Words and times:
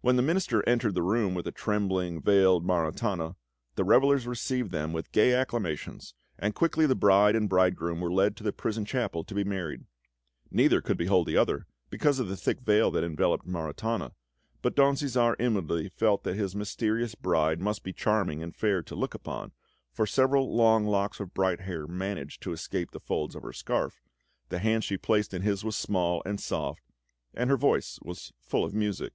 When 0.00 0.16
the 0.16 0.22
Minister 0.22 0.62
entered 0.68 0.94
the 0.94 1.00
room 1.02 1.32
with 1.32 1.46
the 1.46 1.50
trembling, 1.50 2.20
veiled 2.20 2.62
Maritana, 2.66 3.36
the 3.74 3.84
revellers 3.84 4.26
received 4.26 4.70
them 4.70 4.92
with 4.92 5.10
gay 5.12 5.32
acclamations, 5.32 6.12
and 6.38 6.54
quickly 6.54 6.84
the 6.84 6.94
bride 6.94 7.34
and 7.34 7.48
bridegroom 7.48 8.02
were 8.02 8.12
led 8.12 8.36
to 8.36 8.44
the 8.44 8.52
prison 8.52 8.84
chapel 8.84 9.24
to 9.24 9.34
be 9.34 9.44
married. 9.44 9.86
Neither 10.50 10.82
could 10.82 10.98
behold 10.98 11.26
the 11.26 11.38
other, 11.38 11.64
because 11.88 12.18
of 12.18 12.28
the 12.28 12.36
thick 12.36 12.60
veil 12.60 12.90
that 12.90 13.02
enveloped 13.02 13.46
Maritana; 13.46 14.12
but 14.60 14.76
Don 14.76 14.94
Cæsar 14.94 15.36
inwardly 15.38 15.88
felt 15.88 16.22
that 16.24 16.36
his 16.36 16.54
mysterious 16.54 17.14
bride 17.14 17.62
must 17.62 17.82
be 17.82 17.94
charming 17.94 18.42
and 18.42 18.54
fair 18.54 18.82
to 18.82 18.94
look 18.94 19.14
upon, 19.14 19.52
for 19.90 20.04
several 20.06 20.54
long 20.54 20.84
locks 20.84 21.18
of 21.18 21.32
bright 21.32 21.60
hair 21.60 21.86
managed 21.86 22.42
to 22.42 22.52
escape 22.52 22.90
the 22.90 23.00
folds 23.00 23.34
of 23.34 23.42
her 23.42 23.54
scarf, 23.54 24.02
the 24.50 24.58
hand 24.58 24.84
she 24.84 24.98
placed 24.98 25.32
in 25.32 25.40
his 25.40 25.64
was 25.64 25.76
small 25.76 26.22
and 26.26 26.40
soft, 26.42 26.82
and 27.32 27.48
her 27.48 27.56
voice 27.56 27.98
was 28.02 28.34
full 28.38 28.66
of 28.66 28.74
music. 28.74 29.14